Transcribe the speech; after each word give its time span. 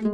Hola, 0.00 0.12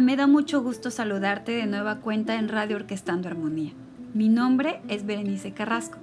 me 0.00 0.16
da 0.16 0.26
mucho 0.26 0.62
gusto 0.62 0.90
saludarte 0.90 1.52
de 1.52 1.66
nueva 1.66 2.00
cuenta 2.00 2.34
en 2.34 2.48
Radio 2.48 2.74
Orquestando 2.74 3.28
Armonía. 3.28 3.74
Mi 4.12 4.28
nombre 4.28 4.80
es 4.88 5.06
Berenice 5.06 5.52
Carrasco 5.52 5.98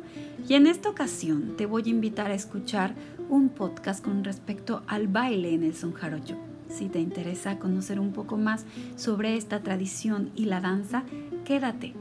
y 0.48 0.54
en 0.54 0.68
esta 0.68 0.90
ocasión 0.90 1.58
te 1.58 1.66
voy 1.66 1.84
a 1.88 1.90
invitar 1.90 2.32
a 2.32 2.36
escuchar 2.36 2.96
un 3.30 3.50
podcast 3.50 4.04
con 4.04 4.24
respecto 4.24 4.84
al 4.88 5.08
baile 5.08 5.54
en 5.54 5.64
el 5.64 5.76
son 5.76 5.94
jarocho. 5.94 6.36
Si 6.70 6.90
te 6.90 7.00
interesa 7.00 7.60
conocer 7.60 8.00
un 8.00 8.12
poco 8.12 8.38
más 8.38 8.66
sobre 8.96 9.38
esta 9.38 9.62
tradición 9.62 10.32
y 10.36 10.46
la 10.46 10.62
danza, 10.62 11.04
quédate. 11.46 11.94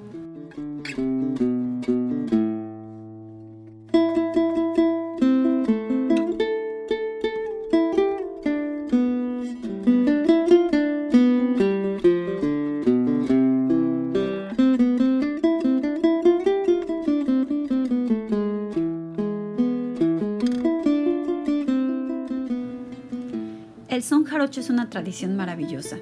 Es 24.44 24.70
una 24.70 24.90
tradición 24.90 25.36
maravillosa 25.36 25.96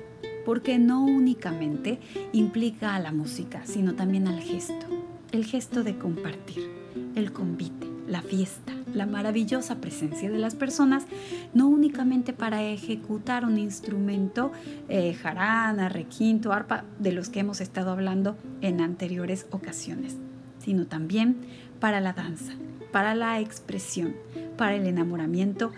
porque 0.45 0.79
no 0.79 1.05
únicamente 1.05 2.01
implica 2.33 2.97
a 2.97 2.99
la 2.99 3.13
música, 3.13 3.63
sino 3.65 3.95
también 3.95 4.27
al 4.27 4.41
gesto. 4.41 4.87
El 5.31 5.45
gesto 5.45 5.85
de 5.85 5.97
compartir, 5.97 6.69
el 7.15 7.33
convite, 7.33 7.87
la 8.09 8.21
fiesta, 8.21 8.73
la 8.93 9.07
maravillosa 9.07 9.81
presencia 9.81 10.29
de 10.29 10.39
las 10.39 10.57
personas, 10.57 11.07
no 11.55 11.69
únicamente 11.69 12.33
para 12.33 12.63
ejecutar 12.65 13.45
un 13.45 13.59
instrumento, 13.59 14.51
eh, 14.89 15.15
jarana, 15.15 15.89
requinto, 15.89 16.53
arpa, 16.53 16.85
de 16.99 17.13
los 17.13 17.29
que 17.29 17.41
hemos 17.41 17.61
estado 17.61 17.93
hablando 17.93 18.37
en 18.61 18.81
anteriores 18.81 19.47
ocasiones, 19.53 20.19
sino 20.59 20.87
también 20.87 21.37
para 21.79 22.01
la 22.01 22.13
danza, 22.13 22.53
para 22.91 23.15
la 23.15 23.41
expresión, 23.41 24.15
para 24.59 24.75
el 24.75 24.87
enamoramiento 24.87 25.71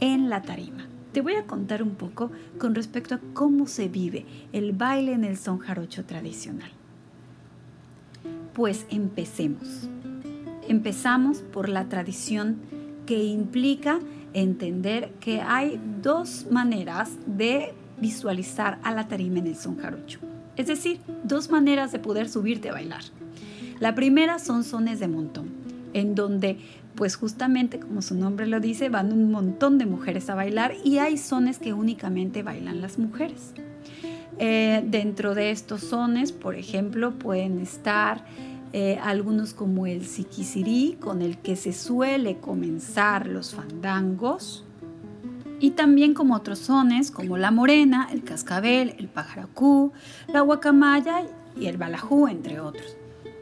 en 0.00 0.28
la 0.28 0.42
tarima 0.42 0.89
te 1.12 1.20
voy 1.20 1.34
a 1.34 1.46
contar 1.46 1.82
un 1.82 1.94
poco 1.94 2.30
con 2.58 2.74
respecto 2.74 3.14
a 3.14 3.20
cómo 3.32 3.66
se 3.66 3.88
vive 3.88 4.26
el 4.52 4.72
baile 4.72 5.12
en 5.12 5.24
el 5.24 5.36
son 5.36 5.58
jarocho 5.58 6.04
tradicional. 6.04 6.70
Pues 8.54 8.86
empecemos. 8.90 9.88
Empezamos 10.68 11.38
por 11.38 11.68
la 11.68 11.88
tradición 11.88 12.58
que 13.06 13.24
implica 13.24 13.98
entender 14.34 15.12
que 15.20 15.40
hay 15.40 15.80
dos 16.00 16.46
maneras 16.50 17.10
de 17.26 17.74
visualizar 18.00 18.78
a 18.82 18.94
la 18.94 19.08
tarima 19.08 19.40
en 19.40 19.48
el 19.48 19.56
son 19.56 19.76
jarocho. 19.78 20.20
Es 20.56 20.66
decir, 20.66 21.00
dos 21.24 21.50
maneras 21.50 21.92
de 21.92 21.98
poder 21.98 22.28
subirte 22.28 22.70
a 22.70 22.72
bailar. 22.72 23.02
La 23.78 23.94
primera 23.94 24.38
son 24.38 24.62
sones 24.62 25.00
de 25.00 25.08
montón, 25.08 25.48
en 25.92 26.14
donde 26.14 26.58
pues 26.94 27.16
justamente 27.16 27.78
como 27.78 28.02
su 28.02 28.14
nombre 28.14 28.46
lo 28.46 28.60
dice, 28.60 28.88
van 28.88 29.12
un 29.12 29.30
montón 29.30 29.78
de 29.78 29.86
mujeres 29.86 30.28
a 30.28 30.34
bailar 30.34 30.74
y 30.84 30.98
hay 30.98 31.16
sones 31.16 31.58
que 31.58 31.72
únicamente 31.72 32.42
bailan 32.42 32.80
las 32.80 32.98
mujeres. 32.98 33.52
Eh, 34.38 34.82
dentro 34.86 35.34
de 35.34 35.50
estos 35.50 35.82
sones, 35.82 36.32
por 36.32 36.54
ejemplo, 36.54 37.12
pueden 37.12 37.60
estar 37.60 38.24
eh, 38.72 38.98
algunos 39.02 39.54
como 39.54 39.86
el 39.86 40.06
siquisirí, 40.06 40.96
con 41.00 41.22
el 41.22 41.38
que 41.38 41.56
se 41.56 41.72
suele 41.72 42.38
comenzar 42.38 43.26
los 43.26 43.54
fandangos, 43.54 44.64
y 45.60 45.72
también 45.72 46.14
como 46.14 46.34
otros 46.34 46.58
sones 46.58 47.10
como 47.10 47.36
la 47.36 47.50
morena, 47.50 48.08
el 48.10 48.24
cascabel, 48.24 48.94
el 48.98 49.08
pajaracú, 49.08 49.92
la 50.26 50.40
guacamaya 50.40 51.22
y 51.58 51.66
el 51.66 51.76
balajú, 51.76 52.26
entre 52.28 52.60
otros. 52.60 52.96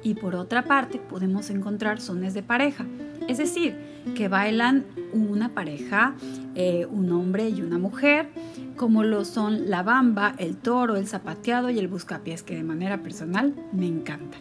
Y 0.08 0.14
por 0.14 0.36
otra 0.36 0.64
parte, 0.64 0.98
podemos 0.98 1.50
encontrar 1.50 2.00
sones 2.00 2.32
de 2.32 2.42
pareja, 2.42 2.86
es 3.28 3.36
decir, 3.36 3.76
que 4.16 4.26
bailan 4.28 4.86
una 5.12 5.50
pareja, 5.50 6.14
eh, 6.54 6.86
un 6.90 7.12
hombre 7.12 7.50
y 7.50 7.60
una 7.60 7.76
mujer, 7.76 8.30
como 8.74 9.04
lo 9.04 9.26
son 9.26 9.68
la 9.68 9.82
bamba, 9.82 10.34
el 10.38 10.56
toro, 10.56 10.96
el 10.96 11.06
zapateado 11.06 11.68
y 11.68 11.78
el 11.78 11.88
buscapiés, 11.88 12.42
que 12.42 12.56
de 12.56 12.62
manera 12.62 13.02
personal 13.02 13.52
me 13.74 13.86
encantan. 13.86 14.40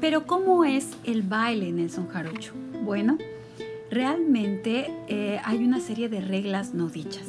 Pero 0.00 0.26
¿cómo 0.26 0.64
es 0.64 0.96
el 1.04 1.22
baile 1.22 1.68
en 1.68 1.78
el 1.78 1.88
son 1.88 2.08
jarocho? 2.08 2.52
Bueno, 2.82 3.18
realmente 3.88 4.92
eh, 5.06 5.38
hay 5.44 5.62
una 5.62 5.78
serie 5.78 6.08
de 6.08 6.22
reglas 6.22 6.74
no 6.74 6.88
dichas. 6.88 7.28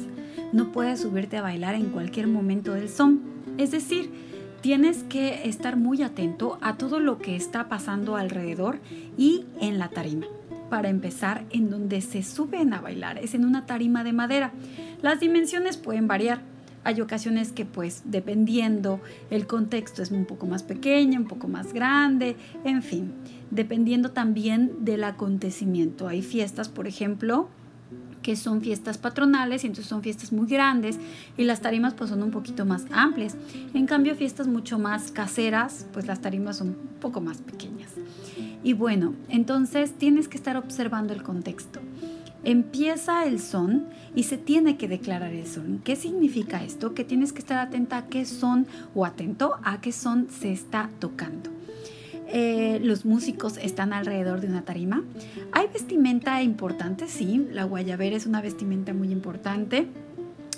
No 0.52 0.72
puedes 0.72 1.02
subirte 1.02 1.36
a 1.36 1.42
bailar 1.42 1.76
en 1.76 1.90
cualquier 1.90 2.26
momento 2.26 2.72
del 2.72 2.88
son. 2.88 3.20
Es 3.58 3.70
decir, 3.70 4.10
tienes 4.62 5.02
que 5.02 5.48
estar 5.48 5.76
muy 5.76 6.02
atento 6.02 6.58
a 6.62 6.76
todo 6.76 7.00
lo 7.00 7.18
que 7.18 7.34
está 7.34 7.68
pasando 7.68 8.16
alrededor 8.16 8.78
y 9.18 9.44
en 9.60 9.78
la 9.78 9.88
tarima. 9.88 10.26
Para 10.70 10.88
empezar, 10.88 11.44
en 11.50 11.68
donde 11.68 12.00
se 12.00 12.22
suben 12.22 12.72
a 12.72 12.80
bailar 12.80 13.18
es 13.18 13.34
en 13.34 13.44
una 13.44 13.66
tarima 13.66 14.04
de 14.04 14.12
madera. 14.12 14.52
Las 15.02 15.20
dimensiones 15.20 15.76
pueden 15.76 16.06
variar. 16.06 16.40
Hay 16.84 17.00
ocasiones 17.00 17.52
que 17.52 17.64
pues 17.64 18.02
dependiendo 18.04 19.00
el 19.30 19.46
contexto 19.46 20.02
es 20.02 20.10
un 20.12 20.24
poco 20.24 20.46
más 20.46 20.62
pequeña, 20.62 21.18
un 21.18 21.26
poco 21.26 21.48
más 21.48 21.72
grande, 21.72 22.36
en 22.64 22.82
fin, 22.82 23.12
dependiendo 23.50 24.12
también 24.12 24.84
del 24.84 25.04
acontecimiento. 25.04 26.08
Hay 26.08 26.22
fiestas, 26.22 26.68
por 26.68 26.86
ejemplo, 26.86 27.48
que 28.22 28.36
son 28.36 28.60
fiestas 28.60 28.98
patronales 28.98 29.64
y 29.64 29.66
entonces 29.66 29.88
son 29.88 30.02
fiestas 30.02 30.32
muy 30.32 30.46
grandes 30.46 30.98
y 31.36 31.44
las 31.44 31.60
tarimas 31.60 31.94
pues 31.94 32.10
son 32.10 32.22
un 32.22 32.30
poquito 32.30 32.64
más 32.64 32.84
amplias. 32.90 33.36
En 33.74 33.86
cambio 33.86 34.14
fiestas 34.14 34.46
mucho 34.46 34.78
más 34.78 35.10
caseras 35.10 35.86
pues 35.92 36.06
las 36.06 36.20
tarimas 36.20 36.58
son 36.58 36.68
un 36.68 37.00
poco 37.00 37.20
más 37.20 37.38
pequeñas. 37.38 37.90
Y 38.64 38.74
bueno, 38.74 39.14
entonces 39.28 39.92
tienes 39.92 40.28
que 40.28 40.36
estar 40.36 40.56
observando 40.56 41.12
el 41.12 41.22
contexto. 41.22 41.80
Empieza 42.44 43.24
el 43.24 43.38
son 43.40 43.86
y 44.16 44.24
se 44.24 44.36
tiene 44.36 44.76
que 44.76 44.88
declarar 44.88 45.32
el 45.32 45.46
son. 45.46 45.80
¿Qué 45.84 45.94
significa 45.96 46.62
esto? 46.64 46.92
Que 46.92 47.04
tienes 47.04 47.32
que 47.32 47.38
estar 47.38 47.58
atenta 47.58 47.98
a 47.98 48.06
qué 48.06 48.24
son 48.24 48.66
o 48.94 49.04
atento 49.04 49.54
a 49.62 49.80
qué 49.80 49.92
son 49.92 50.28
se 50.28 50.52
está 50.52 50.90
tocando. 50.98 51.61
Eh, 52.34 52.80
los 52.82 53.04
músicos 53.04 53.58
están 53.58 53.92
alrededor 53.92 54.40
de 54.40 54.46
una 54.46 54.62
tarima. 54.62 55.02
Hay 55.52 55.66
vestimenta 55.70 56.42
importante, 56.42 57.06
sí, 57.06 57.46
la 57.52 57.64
guayabera 57.64 58.16
es 58.16 58.24
una 58.24 58.40
vestimenta 58.40 58.94
muy 58.94 59.12
importante. 59.12 59.86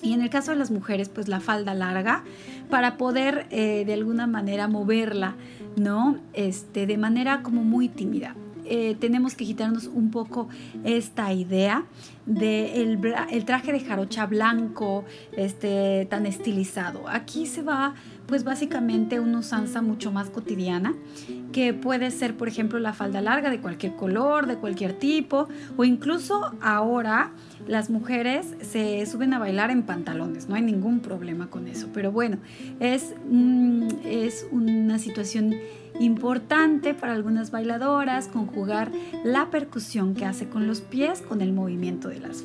Y 0.00 0.12
en 0.12 0.22
el 0.22 0.30
caso 0.30 0.52
de 0.52 0.58
las 0.58 0.70
mujeres, 0.70 1.08
pues 1.08 1.26
la 1.26 1.40
falda 1.40 1.74
larga 1.74 2.22
para 2.70 2.96
poder 2.96 3.46
eh, 3.50 3.84
de 3.84 3.94
alguna 3.94 4.26
manera 4.28 4.68
moverla, 4.68 5.34
¿no? 5.76 6.18
Este, 6.32 6.86
de 6.86 6.96
manera 6.96 7.42
como 7.42 7.64
muy 7.64 7.88
tímida. 7.88 8.36
Eh, 8.64 8.96
tenemos 8.98 9.34
que 9.34 9.44
quitarnos 9.44 9.86
un 9.86 10.10
poco 10.10 10.48
esta 10.84 11.32
idea 11.32 11.84
de 12.26 12.82
el, 12.82 13.44
traje 13.44 13.72
de 13.72 13.80
jarocha 13.80 14.26
blanco, 14.26 15.04
este, 15.36 16.06
tan 16.10 16.26
estilizado. 16.26 17.08
Aquí 17.08 17.46
se 17.46 17.62
va 17.62 17.94
pues 18.26 18.42
básicamente 18.42 19.20
una 19.20 19.40
usanza 19.40 19.82
mucho 19.82 20.10
más 20.10 20.30
cotidiana, 20.30 20.94
que 21.52 21.74
puede 21.74 22.10
ser, 22.10 22.36
por 22.36 22.48
ejemplo, 22.48 22.78
la 22.78 22.94
falda 22.94 23.20
larga 23.20 23.50
de 23.50 23.60
cualquier 23.60 23.96
color, 23.96 24.46
de 24.46 24.56
cualquier 24.56 24.94
tipo, 24.94 25.46
o 25.76 25.84
incluso 25.84 26.52
ahora 26.62 27.32
las 27.66 27.90
mujeres 27.90 28.54
se 28.62 29.04
suben 29.04 29.34
a 29.34 29.38
bailar 29.38 29.70
en 29.70 29.82
pantalones, 29.82 30.48
no 30.48 30.54
hay 30.54 30.62
ningún 30.62 31.00
problema 31.00 31.50
con 31.50 31.68
eso. 31.68 31.88
Pero 31.92 32.12
bueno, 32.12 32.38
es, 32.80 33.14
es 34.04 34.46
una 34.50 34.98
situación 34.98 35.54
importante 36.00 36.94
para 36.94 37.12
algunas 37.12 37.50
bailadoras 37.50 38.28
conjugar 38.28 38.90
la 39.24 39.50
percusión 39.50 40.14
que 40.14 40.24
hace 40.24 40.48
con 40.48 40.66
los 40.66 40.80
pies 40.80 41.22
con 41.22 41.40
el 41.40 41.52
movimiento 41.52 42.08
de 42.08 42.20
las. 42.20 42.44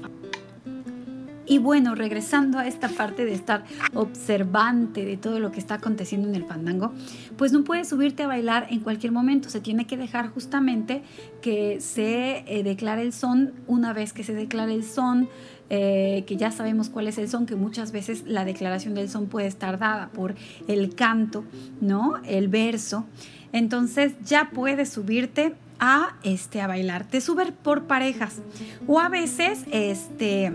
Y 1.50 1.58
bueno, 1.58 1.96
regresando 1.96 2.60
a 2.60 2.68
esta 2.68 2.90
parte 2.90 3.26
de 3.26 3.34
estar 3.34 3.64
observante 3.96 5.04
de 5.04 5.18
todo 5.18 5.40
lo 5.40 5.52
que 5.52 5.60
está 5.60 5.76
aconteciendo 5.76 6.28
en 6.28 6.36
el 6.36 6.46
fandango, 6.46 6.94
pues 7.38 7.52
no 7.52 7.64
puedes 7.64 7.90
subirte 7.90 8.22
a 8.22 8.28
bailar 8.28 8.68
en 8.70 8.82
cualquier 8.82 9.12
momento, 9.12 9.50
se 9.50 9.60
tiene 9.60 9.88
que 9.88 9.98
dejar 9.98 10.30
justamente 10.30 11.02
que 11.42 11.82
se 11.82 12.44
eh, 12.46 12.62
declare 12.62 13.02
el 13.02 13.14
son, 13.14 13.54
una 13.66 13.94
vez 13.94 14.14
que 14.14 14.24
se 14.24 14.36
declare 14.36 14.76
el 14.76 14.84
son, 14.84 15.28
eh, 15.72 16.24
que 16.28 16.38
ya 16.38 16.52
sabemos 16.52 16.90
cuál 16.90 17.08
es 17.08 17.18
el 17.18 17.28
son, 17.28 17.48
que 17.48 17.56
muchas 17.56 17.92
veces 17.92 18.26
la 18.28 18.46
declaración 18.46 18.94
del 18.94 19.10
son 19.10 19.26
puede 19.26 19.48
estar 19.48 19.80
dada 19.80 20.10
por 20.10 20.36
el 20.68 20.94
canto, 20.94 21.44
¿no? 21.82 22.18
El 22.26 22.48
verso. 22.48 23.06
Entonces 23.52 24.14
ya 24.26 24.50
puedes 24.54 24.90
subirte 24.90 25.56
a, 25.80 26.16
este, 26.24 26.62
a 26.62 26.68
bailar. 26.68 27.06
Te 27.06 27.22
suben 27.22 27.54
por 27.64 27.84
parejas 27.84 28.42
o 28.88 29.00
a 29.00 29.10
veces 29.10 29.64
este, 29.72 30.52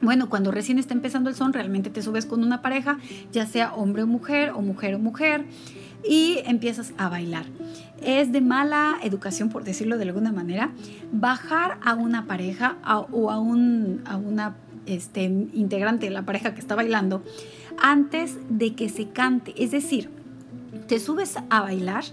Bueno, 0.00 0.28
cuando 0.28 0.50
recién 0.50 0.78
está 0.78 0.94
empezando 0.94 1.30
el 1.30 1.36
son, 1.36 1.52
realmente 1.52 1.90
te 1.90 2.02
subes 2.02 2.26
con 2.26 2.42
una 2.44 2.62
pareja, 2.62 2.98
ya 3.32 3.46
sea 3.46 3.74
hombre 3.74 4.02
o 4.02 4.06
mujer 4.06 4.50
o 4.50 4.62
mujer 4.62 4.94
o 4.94 4.98
mujer, 4.98 5.44
y 6.08 6.38
empiezas 6.46 6.92
a 6.96 7.08
bailar. 7.08 7.46
Es 8.02 8.32
de 8.32 8.40
mala 8.40 8.98
educación, 9.02 9.50
por 9.50 9.64
decirlo 9.64 9.98
de 9.98 10.04
alguna 10.04 10.32
manera, 10.32 10.70
bajar 11.12 11.78
a 11.84 11.94
una 11.94 12.26
pareja 12.26 12.76
o 13.10 13.30
a, 13.30 13.38
un, 13.38 14.02
a 14.06 14.16
una 14.16 14.56
este, 14.86 15.24
integrante 15.24 16.06
de 16.06 16.12
la 16.12 16.22
pareja 16.22 16.54
que 16.54 16.60
está 16.60 16.74
bailando 16.74 17.22
antes 17.82 18.36
de 18.48 18.74
que 18.74 18.88
se 18.88 19.08
cante. 19.08 19.54
Es 19.62 19.70
decir, 19.70 20.10
te 20.86 20.98
subes 20.98 21.36
a 21.48 21.60
bailar 21.62 22.04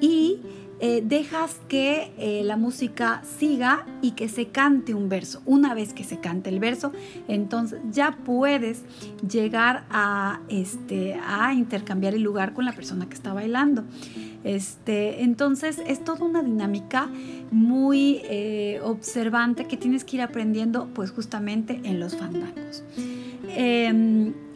y 0.00 0.40
eh, 0.78 1.02
dejas 1.02 1.58
que 1.68 2.12
eh, 2.18 2.42
la 2.44 2.58
música 2.58 3.22
siga 3.38 3.86
y 4.02 4.10
que 4.10 4.28
se 4.28 4.48
cante 4.48 4.92
un 4.92 5.08
verso. 5.08 5.40
Una 5.46 5.72
vez 5.72 5.94
que 5.94 6.04
se 6.04 6.20
cante 6.20 6.50
el 6.50 6.60
verso, 6.60 6.92
entonces 7.28 7.80
ya 7.90 8.18
puedes 8.24 8.82
llegar 9.26 9.86
a, 9.88 10.40
este, 10.48 11.18
a 11.26 11.54
intercambiar 11.54 12.14
el 12.14 12.22
lugar 12.22 12.52
con 12.52 12.66
la 12.66 12.72
persona 12.72 13.08
que 13.08 13.14
está 13.14 13.32
bailando. 13.32 13.84
Este, 14.44 15.22
entonces 15.22 15.80
es 15.86 16.04
toda 16.04 16.26
una 16.26 16.42
dinámica 16.42 17.08
muy 17.50 18.20
eh, 18.24 18.78
observante 18.84 19.64
que 19.64 19.78
tienes 19.78 20.04
que 20.04 20.16
ir 20.16 20.22
aprendiendo 20.22 20.88
pues 20.92 21.10
justamente 21.10 21.80
en 21.84 22.00
los 22.00 22.16
fandangos. 22.16 22.84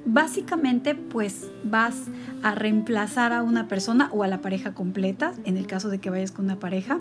Básicamente 0.06 0.94
pues 0.94 1.50
vas 1.64 2.04
a 2.42 2.54
reemplazar 2.54 3.32
a 3.32 3.42
una 3.42 3.68
persona 3.68 4.08
o 4.12 4.22
a 4.22 4.28
la 4.28 4.40
pareja 4.40 4.74
completa, 4.74 5.34
en 5.44 5.56
el 5.56 5.66
caso 5.66 5.88
de 5.88 5.98
que 5.98 6.10
vayas 6.10 6.32
con 6.32 6.46
una 6.46 6.58
pareja. 6.58 7.00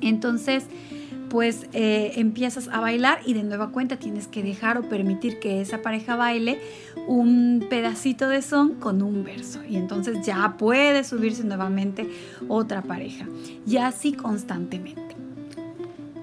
Entonces, 0.00 0.64
pues 1.28 1.66
eh, 1.72 2.12
empiezas 2.16 2.68
a 2.68 2.80
bailar 2.80 3.20
y 3.26 3.34
de 3.34 3.42
nueva 3.42 3.70
cuenta 3.70 3.98
tienes 3.98 4.28
que 4.28 4.42
dejar 4.42 4.78
o 4.78 4.88
permitir 4.88 5.38
que 5.40 5.60
esa 5.60 5.82
pareja 5.82 6.16
baile 6.16 6.58
un 7.06 7.66
pedacito 7.68 8.28
de 8.28 8.42
son 8.42 8.74
con 8.74 9.02
un 9.02 9.24
verso. 9.24 9.60
Y 9.68 9.76
entonces 9.76 10.24
ya 10.24 10.56
puede 10.56 11.04
subirse 11.04 11.44
nuevamente 11.44 12.08
otra 12.48 12.82
pareja. 12.82 13.26
Y 13.66 13.78
así 13.78 14.12
constantemente. 14.12 15.25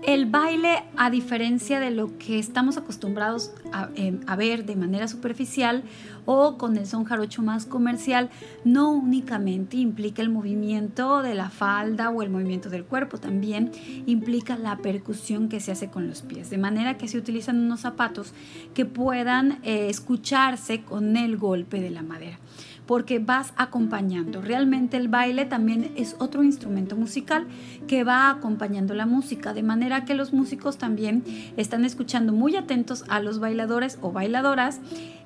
El 0.05 0.25
baile, 0.25 0.83
a 0.97 1.09
diferencia 1.09 1.79
de 1.79 1.89
lo 1.89 2.17
que 2.17 2.37
estamos 2.37 2.75
acostumbrados 2.75 3.51
em, 3.95 4.19
a, 4.27 4.35
ver 4.35 4.65
de 4.65 4.75
manera 4.75 5.07
superficial 5.07 5.83
o 6.25 6.57
con 6.57 6.75
el 6.75 6.85
son 6.87 7.05
jarocho 7.05 7.41
más 7.41 7.65
comercial, 7.65 8.29
no 8.65 8.91
únicamente 8.91 9.77
implica 9.77 10.21
el 10.21 10.29
movimiento 10.29 11.21
de 11.21 11.35
la 11.35 11.49
falda 11.49 12.09
o 12.09 12.21
el 12.21 12.29
movimiento 12.29 12.69
del 12.69 12.83
cuerpo, 12.83 13.17
también 13.17 13.71
implica 14.05 14.57
la 14.57 14.77
percusión 14.77 15.47
que 15.47 15.61
se 15.61 15.71
hace 15.71 15.89
con 15.89 16.07
los 16.07 16.21
pies, 16.21 16.49
de 16.49 16.57
manera 16.57 16.97
que 16.97 17.07
se 17.07 17.17
utilizan 17.17 17.59
unos 17.59 17.79
zapatos 17.79 18.33
que 18.73 18.85
puedan 18.85 19.59
eh, 19.63 19.87
escucharse 19.89 20.81
con 20.81 21.15
el 21.15 21.37
golpe 21.37 21.79
de 21.79 21.91
la 21.91 22.03
madera 22.03 22.39
porque 22.85 23.19
vas 23.19 23.53
acompañando. 23.57 24.41
Realmente 24.41 24.97
el 24.97 25.07
baile 25.07 25.45
también 25.45 25.91
es 25.95 26.15
otro 26.19 26.43
instrumento 26.43 26.95
musical 26.95 27.47
que 27.87 28.03
va 28.03 28.29
acompañando 28.29 28.93
la 28.93 29.05
música, 29.05 29.53
de 29.53 29.63
manera 29.63 30.05
que 30.05 30.13
los 30.13 30.33
músicos 30.33 30.77
también 30.77 31.23
están 31.57 31.85
escuchando 31.85 32.33
muy 32.33 32.55
atentos 32.55 33.03
a 33.07 33.19
los 33.19 33.39
bailadores 33.39 33.97
o 34.01 34.11
bailadoras 34.11 34.79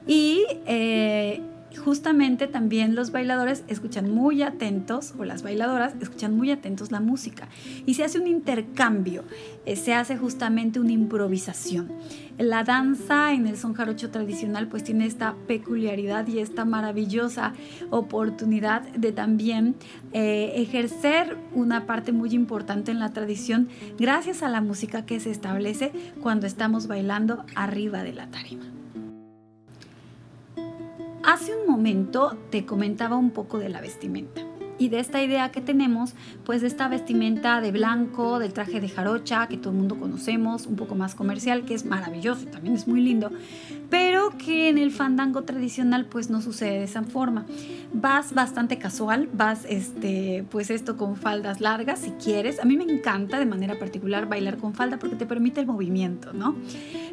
y... 0.08 0.46
Eh, 0.66 1.42
justamente 1.88 2.48
también 2.48 2.96
los 2.96 3.12
bailadores 3.14 3.64
escuchan 3.70 4.14
muy 4.14 4.42
atentos, 4.42 5.14
o 5.18 5.24
las 5.24 5.42
bailadoras 5.42 5.94
escuchan 6.02 6.36
muy 6.36 6.52
atentos 6.52 6.92
la 6.92 7.00
música. 7.00 7.48
Y 7.86 7.94
se 7.94 8.04
hace 8.04 8.20
un 8.20 8.28
intercambio, 8.28 9.24
eh, 9.66 9.78
se 9.78 9.94
hace 9.94 10.18
justamente 10.18 10.82
una 10.82 10.92
improvisación. 10.92 11.90
La 12.38 12.66
danza 12.66 13.32
en 13.32 13.48
el 13.48 13.56
son 13.56 13.74
jarocho 13.74 14.10
tradicional 14.10 14.68
pues 14.68 14.84
tiene 14.84 15.06
esta 15.06 15.36
peculiaridad 15.48 16.28
y 16.28 16.40
esta 16.40 16.66
maravillosa 16.66 17.54
oportunidad 17.90 18.82
de 18.90 19.14
también 19.14 19.76
eh, 20.12 20.56
ejercer 20.58 21.38
una 21.54 21.86
parte 21.86 22.12
muy 22.12 22.32
importante 22.32 22.92
en 22.92 23.00
la 23.00 23.14
tradición 23.14 23.70
gracias 23.98 24.44
a 24.44 24.50
la 24.50 24.60
música 24.60 25.06
que 25.06 25.22
se 25.22 25.32
establece 25.32 25.94
cuando 26.22 26.48
estamos 26.48 26.88
bailando 26.88 27.46
arriba 27.56 28.04
de 28.04 28.12
la 28.12 28.28
tarima. 28.28 28.77
Hace 31.28 31.54
un 31.54 31.68
momento 31.68 32.38
te 32.52 32.66
comentaba 32.66 33.18
un 33.18 33.32
poco 33.32 33.60
de 33.60 33.68
la 33.68 33.82
vestimenta 33.82 34.46
y 34.80 34.90
de 34.90 35.00
esta 35.00 35.24
idea 35.24 35.52
que 35.52 35.62
tenemos, 35.62 36.14
pues 36.46 36.62
de 36.62 36.68
esta 36.68 36.88
vestimenta 36.88 37.62
de 37.62 37.72
blanco, 37.72 38.40
del 38.40 38.54
traje 38.54 38.80
de 38.80 38.90
jarocha 38.90 39.48
que 39.48 39.58
todo 39.58 39.72
el 39.72 39.78
mundo 39.78 40.00
conocemos, 40.00 40.66
un 40.66 40.76
poco 40.76 40.96
más 40.96 41.16
comercial, 41.16 41.66
que 41.66 41.74
es 41.74 41.86
maravilloso 41.86 42.44
y 42.44 42.46
también 42.48 42.76
es 42.76 42.88
muy 42.88 43.02
lindo, 43.02 43.32
pero 43.90 44.38
que 44.38 44.70
en 44.70 44.78
el 44.78 44.92
fandango 44.92 45.44
tradicional 45.44 46.06
pues 46.06 46.30
no 46.30 46.42
sucede 46.42 46.80
de 46.80 46.84
esa 46.84 47.04
forma. 47.04 47.46
Vas 47.94 48.34
bastante 48.34 48.78
casual, 48.78 49.30
vas 49.34 49.66
este, 49.70 50.46
pues 50.50 50.70
esto 50.70 50.98
con 50.98 51.16
faldas 51.16 51.62
largas 51.62 52.00
si 52.00 52.12
quieres. 52.12 52.60
A 52.60 52.66
mí 52.66 52.78
me 52.78 52.84
encanta 52.84 53.40
de 53.40 53.46
manera 53.46 53.80
particular 53.80 54.28
bailar 54.28 54.58
con 54.58 54.74
falda 54.74 55.00
porque 55.00 55.16
te 55.16 55.26
permite 55.26 55.62
el 55.62 55.68
movimiento, 55.68 56.34
¿no? 56.34 56.56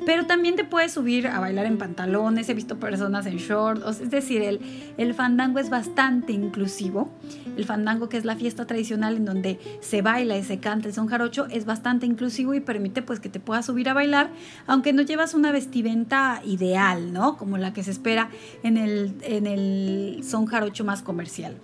Pero 0.05 0.27
también 0.27 0.57
te 0.57 0.65
puedes 0.65 0.93
subir 0.93 1.29
a 1.29 1.41
bailar 1.41 1.67
en 1.67 1.79
pantalones, 1.79 2.49
he 2.49 2.55
visto 2.55 2.79
personas 2.79 3.27
en 3.27 3.37
shorts, 3.37 4.01
es 4.01 4.11
decir, 4.11 4.43
el, 4.43 4.61
el 4.99 5.15
fandango 5.15 5.59
es 5.59 5.71
bastante 5.71 6.33
inclusivo 6.33 7.11
el 7.57 7.65
fandango, 7.65 8.09
que 8.09 8.17
es 8.17 8.25
la 8.25 8.37
fiesta 8.37 8.67
tradicional 8.67 9.17
en 9.17 9.25
donde 9.25 9.59
se 9.81 10.03
baila 10.03 10.37
y 10.37 10.45
se 10.45 10.59
canta 10.59 10.89
el 10.89 10.95
son 10.95 11.07
jarocho, 11.07 11.47
es 11.51 11.65
bastante 11.65 12.07
inclusivo 12.07 12.55
y 12.55 12.61
permite 12.61 13.03
pues 13.03 13.21
que 13.21 13.29
te 13.29 13.41
puedas 13.41 13.67
subir 13.67 13.89
a 13.89 13.95
bailar, 13.95 14.31
aunque 14.67 14.93
no 14.93 15.03
llevas 15.03 15.35
una 15.35 15.53
vestimenta 15.53 16.43
ideal, 16.45 17.13
¿no? 17.13 17.37
Como 17.37 17.59
la 17.59 17.73
que 17.73 17.83
se 17.83 17.91
espera 17.91 18.31
en 18.63 18.77
el, 18.77 19.15
en 19.23 19.47
el 19.47 20.21
son 20.25 20.47
jarocho 20.47 20.85
más 20.85 21.03
comercial. 21.03 21.57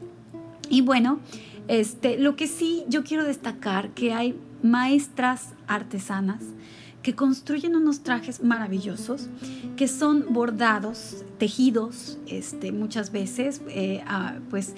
Y 0.69 0.83
bueno, 0.83 1.19
este, 1.69 2.19
lo 2.19 2.37
que 2.37 2.47
sí 2.47 2.85
yo 2.89 3.05
quiero 3.05 3.25
destacar 3.25 3.91
que 3.91 4.13
hay 4.13 4.39
maestras 4.63 5.55
artesanas 5.67 6.43
que 7.03 7.15
construyen 7.15 7.77
unos 7.77 8.03
trajes 8.03 8.43
maravillosos, 8.43 9.29
que 9.77 9.89
son 9.89 10.27
bordados, 10.31 11.25
tejidos, 11.39 12.19
este, 12.27 12.73
muchas 12.73 13.11
veces, 13.11 13.63
eh, 13.69 14.03
pues 14.51 14.75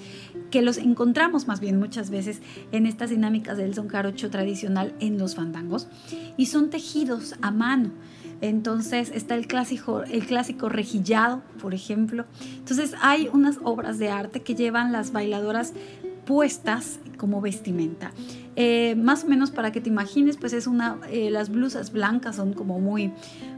que 0.49 0.61
los 0.61 0.77
encontramos 0.77 1.47
más 1.47 1.59
bien 1.59 1.79
muchas 1.79 2.09
veces 2.09 2.41
en 2.71 2.85
estas 2.85 3.09
dinámicas 3.09 3.57
del 3.57 3.73
son 3.73 3.89
jarocho 3.89 4.29
tradicional 4.29 4.93
en 4.99 5.17
los 5.17 5.35
fandangos, 5.35 5.87
y 6.37 6.45
son 6.45 6.69
tejidos 6.69 7.35
a 7.41 7.51
mano. 7.51 7.91
Entonces 8.41 9.09
está 9.13 9.35
el 9.35 9.47
clásico, 9.47 10.03
el 10.03 10.25
clásico 10.25 10.67
rejillado, 10.67 11.41
por 11.61 11.73
ejemplo. 11.73 12.25
Entonces 12.57 12.93
hay 13.01 13.29
unas 13.31 13.59
obras 13.63 13.99
de 13.99 14.09
arte 14.09 14.41
que 14.41 14.53
llevan 14.53 14.91
las 14.91 15.13
bailadoras 15.13 15.73
puestas 16.25 16.99
como 17.17 17.41
vestimenta. 17.41 18.11
Eh, 18.55 18.95
más 18.95 19.23
o 19.23 19.27
menos 19.27 19.51
para 19.51 19.71
que 19.71 19.81
te 19.81 19.89
imagines, 19.89 20.37
pues 20.37 20.53
es 20.53 20.67
una, 20.67 20.97
eh, 21.09 21.31
las 21.31 21.49
blusas 21.49 21.91
blancas 21.91 22.35
son 22.35 22.53
como 22.53 22.79
muy, 22.79 23.11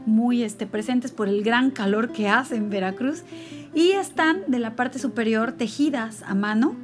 muy 0.06 0.42
este, 0.42 0.66
presentes 0.66 1.10
por 1.10 1.28
el 1.28 1.42
gran 1.42 1.70
calor 1.70 2.12
que 2.12 2.28
hace 2.28 2.56
en 2.56 2.70
Veracruz 2.70 3.22
y 3.74 3.90
están 3.90 4.42
de 4.46 4.58
la 4.58 4.74
parte 4.74 4.98
superior 4.98 5.52
tejidas 5.52 6.22
a 6.22 6.34
mano, 6.34 6.76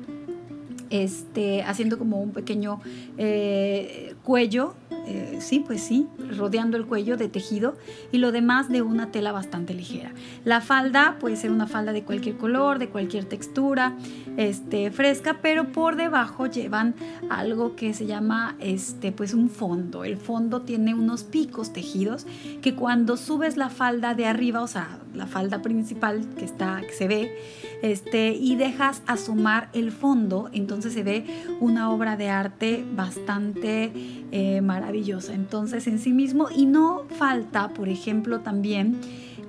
este, 0.90 1.62
haciendo 1.62 1.98
como 1.98 2.20
un 2.20 2.32
pequeño 2.32 2.80
eh, 3.16 4.14
cuello 4.22 4.74
eh, 5.06 5.38
sí, 5.40 5.58
pues 5.58 5.82
sí, 5.82 6.06
rodeando 6.36 6.76
el 6.76 6.86
cuello 6.86 7.16
de 7.16 7.28
tejido 7.28 7.76
y 8.12 8.18
lo 8.18 8.30
demás 8.30 8.68
de 8.68 8.82
una 8.82 9.10
tela 9.10 9.32
bastante 9.32 9.74
ligera. 9.74 10.12
La 10.44 10.60
falda 10.60 11.16
puede 11.18 11.36
ser 11.36 11.50
una 11.50 11.66
falda 11.66 11.92
de 11.92 12.04
cualquier 12.04 12.36
color, 12.36 12.78
de 12.78 12.88
cualquier 12.88 13.24
textura, 13.24 13.96
este, 14.36 14.92
fresca, 14.92 15.38
pero 15.42 15.72
por 15.72 15.96
debajo 15.96 16.46
llevan 16.46 16.94
algo 17.30 17.74
que 17.74 17.94
se 17.94 18.06
llama 18.06 18.56
este, 18.60 19.10
pues 19.10 19.34
un 19.34 19.50
fondo. 19.50 20.04
El 20.04 20.18
fondo 20.18 20.62
tiene 20.62 20.94
unos 20.94 21.24
picos 21.24 21.72
tejidos 21.72 22.26
que 22.60 22.76
cuando 22.76 23.16
subes 23.16 23.56
la 23.56 23.70
falda 23.70 24.14
de 24.14 24.26
arriba, 24.26 24.62
o 24.62 24.68
sea, 24.68 25.00
la 25.14 25.26
falda 25.26 25.62
principal 25.62 26.24
que 26.38 26.44
está, 26.44 26.80
que 26.80 26.92
se 26.92 27.08
ve, 27.08 27.38
este, 27.82 28.32
y 28.32 28.54
dejas 28.54 29.02
asomar 29.06 29.68
el 29.72 29.90
fondo, 29.90 30.48
entonces 30.52 30.92
se 30.92 31.02
ve 31.02 31.26
una 31.60 31.90
obra 31.90 32.16
de 32.16 32.30
arte 32.30 32.84
bastante 32.94 33.92
eh, 34.30 34.60
maravillosa. 34.60 35.34
Entonces 35.34 35.86
en 35.86 35.98
sí 35.98 36.12
mismo, 36.12 36.48
y 36.54 36.66
no 36.66 37.04
falta, 37.18 37.68
por 37.68 37.88
ejemplo, 37.88 38.40
también 38.40 38.98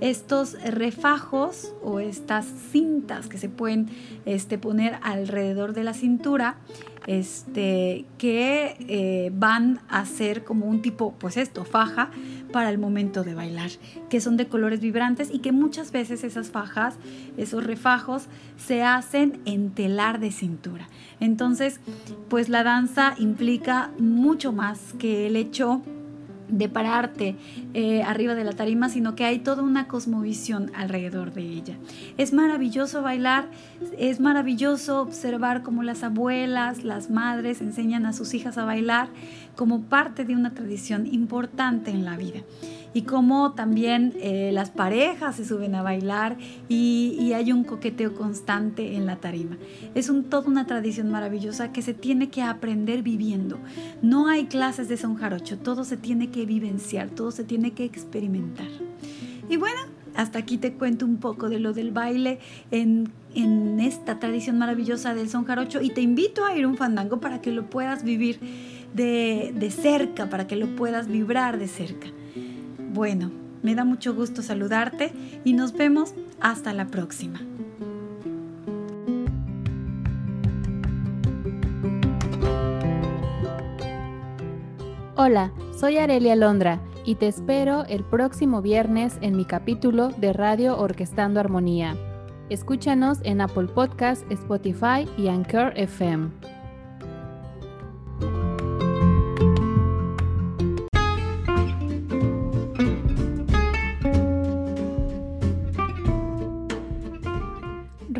estos 0.01 0.53
refajos 0.63 1.73
o 1.81 1.99
estas 1.99 2.45
cintas 2.71 3.27
que 3.27 3.37
se 3.37 3.47
pueden 3.47 3.87
este, 4.25 4.57
poner 4.57 4.97
alrededor 5.01 5.73
de 5.73 5.83
la 5.83 5.93
cintura 5.93 6.57
este, 7.07 8.05
que 8.17 8.75
eh, 8.87 9.31
van 9.33 9.81
a 9.89 10.05
ser 10.05 10.43
como 10.43 10.65
un 10.65 10.81
tipo, 10.81 11.13
pues 11.19 11.37
esto, 11.37 11.65
faja 11.65 12.11
para 12.51 12.69
el 12.69 12.77
momento 12.77 13.23
de 13.23 13.33
bailar, 13.33 13.71
que 14.09 14.21
son 14.21 14.37
de 14.37 14.47
colores 14.47 14.79
vibrantes 14.79 15.29
y 15.31 15.39
que 15.39 15.51
muchas 15.51 15.91
veces 15.91 16.23
esas 16.23 16.51
fajas, 16.51 16.95
esos 17.37 17.63
refajos, 17.63 18.27
se 18.57 18.83
hacen 18.83 19.41
en 19.45 19.71
telar 19.71 20.19
de 20.19 20.31
cintura. 20.31 20.87
Entonces, 21.19 21.79
pues 22.29 22.49
la 22.49 22.63
danza 22.63 23.15
implica 23.17 23.91
mucho 23.97 24.51
más 24.51 24.93
que 24.99 25.27
el 25.27 25.35
hecho 25.35 25.81
de 26.57 26.69
pararte 26.69 27.35
eh, 27.73 28.03
arriba 28.03 28.35
de 28.35 28.43
la 28.43 28.53
tarima, 28.53 28.89
sino 28.89 29.15
que 29.15 29.25
hay 29.25 29.39
toda 29.39 29.63
una 29.63 29.87
cosmovisión 29.87 30.71
alrededor 30.75 31.33
de 31.33 31.41
ella. 31.41 31.77
Es 32.17 32.31
maravilloso 32.31 33.01
bailar, 33.01 33.47
es 33.97 34.19
maravilloso 34.19 35.01
observar 35.01 35.63
cómo 35.63 35.83
las 35.83 36.03
abuelas, 36.03 36.83
las 36.83 37.09
madres 37.09 37.61
enseñan 37.61 38.05
a 38.05 38.13
sus 38.13 38.33
hijas 38.33 38.57
a 38.57 38.65
bailar 38.65 39.07
como 39.55 39.81
parte 39.81 40.25
de 40.25 40.35
una 40.35 40.53
tradición 40.53 41.07
importante 41.07 41.91
en 41.91 42.05
la 42.05 42.17
vida 42.17 42.41
y 42.93 43.03
cómo 43.03 43.53
también 43.53 44.13
eh, 44.19 44.51
las 44.53 44.69
parejas 44.69 45.35
se 45.35 45.45
suben 45.45 45.75
a 45.75 45.81
bailar 45.81 46.37
y, 46.69 47.33
hay 47.33 47.51
un 47.51 47.63
coqueteo 47.63 48.13
constante 48.13 48.95
en 48.95 49.07
la 49.07 49.15
tarima. 49.15 49.57
Es 49.95 50.07
un, 50.09 50.25
toda 50.25 50.47
una 50.47 50.67
tradición 50.67 51.09
maravillosa 51.09 51.71
que 51.71 51.81
se 51.81 51.95
tiene 51.95 52.29
que 52.29 52.43
aprender 52.43 53.01
viviendo. 53.01 53.57
No 54.03 54.27
hay 54.27 54.45
clases 54.45 54.87
de 54.87 54.97
son 54.97 55.15
jarocho, 55.15 55.57
todo 55.57 55.83
se 55.83 55.97
tiene 55.97 56.29
que 56.29 56.45
vivenciar, 56.45 57.09
todo 57.09 57.31
se 57.31 57.43
tiene 57.43 57.71
que 57.71 57.85
experimentar. 57.85 58.67
Y 59.49 59.57
bueno, 59.57 59.79
hasta 60.15 60.37
aquí 60.37 60.59
te 60.59 60.73
cuento 60.73 61.05
un 61.05 61.17
poco 61.17 61.49
de 61.49 61.59
lo 61.59 61.73
del 61.73 61.91
baile 61.91 62.37
en, 62.69 63.11
esta 63.79 64.19
tradición 64.19 64.59
maravillosa 64.59 65.15
del 65.15 65.27
son 65.27 65.45
jarocho 65.45 65.81
y 65.81 65.89
te 65.89 66.01
invito 66.01 66.45
a 66.45 66.55
ir 66.55 66.65
a 66.65 66.67
un 66.67 66.77
fandango 66.77 67.19
para 67.19 67.41
que 67.41 67.51
lo 67.51 67.67
puedas 67.67 68.03
vivir 68.03 68.39
de, 68.93 69.51
de 69.55 69.71
cerca, 69.71 70.29
para 70.29 70.45
que 70.45 70.55
lo 70.55 70.75
puedas 70.75 71.07
vibrar 71.07 71.57
de 71.57 71.67
cerca. 71.67 72.07
Bueno, 72.93 73.31
me 73.63 73.73
da 73.73 73.85
mucho 73.85 74.13
gusto 74.13 74.43
saludarte 74.43 75.11
y 75.43 75.53
nos 75.53 75.73
vemos 75.73 76.13
hasta 76.39 76.73
la 76.73 76.85
próxima. 76.85 77.41
Hola, 85.15 85.51
soy 85.75 85.97
Arelia 85.97 86.35
Londra 86.35 86.79
y 87.03 87.15
te 87.15 87.27
espero 87.27 87.83
el 87.85 88.03
próximo 88.03 88.61
viernes 88.61 89.17
en 89.21 89.37
mi 89.37 89.45
capítulo 89.45 90.09
de 90.09 90.31
Radio 90.31 90.77
Orquestando 90.77 91.39
Armonía. 91.39 91.95
Escúchanos 92.49 93.21
en 93.23 93.41
Apple 93.41 93.69
Podcast, 93.73 94.23
Spotify 94.31 95.09
y 95.17 95.29
Anchor 95.29 95.73
FM. 95.75 96.29